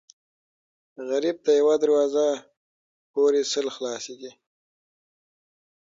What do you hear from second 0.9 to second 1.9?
غریب ته یوه